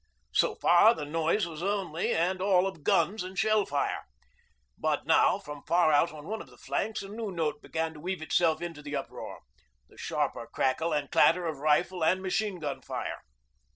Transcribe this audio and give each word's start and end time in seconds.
So 0.31 0.55
far 0.55 0.95
the 0.95 1.05
noise 1.05 1.45
was 1.45 1.61
only 1.61 2.11
and 2.11 2.41
all 2.41 2.65
of 2.65 2.83
guns 2.83 3.23
and 3.23 3.37
shell 3.37 3.67
fire, 3.67 4.03
but 4.75 5.05
now 5.05 5.37
from 5.37 5.61
far 5.67 5.91
out 5.91 6.11
on 6.11 6.25
one 6.25 6.41
of 6.41 6.49
the 6.49 6.57
flanks 6.57 7.03
a 7.03 7.07
new 7.07 7.29
note 7.31 7.61
began 7.61 7.93
to 7.93 7.99
weave 7.99 8.23
itself 8.23 8.63
into 8.63 8.81
the 8.81 8.95
uproar 8.95 9.41
the 9.89 9.99
sharper 9.99 10.47
crackle 10.47 10.91
and 10.91 11.11
clatter 11.11 11.45
of 11.45 11.59
rifle 11.59 12.03
and 12.03 12.23
machine 12.23 12.57
gun 12.57 12.81
fire. 12.81 13.21